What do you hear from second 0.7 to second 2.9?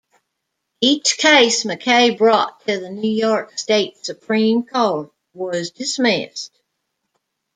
Each case MacKay brought to the